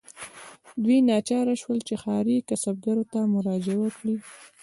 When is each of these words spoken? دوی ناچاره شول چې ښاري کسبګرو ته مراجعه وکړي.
دوی 0.83 0.99
ناچاره 1.09 1.53
شول 1.61 1.79
چې 1.87 1.93
ښاري 2.01 2.37
کسبګرو 2.49 3.03
ته 3.13 3.19
مراجعه 3.33 3.77
وکړي. 3.81 4.15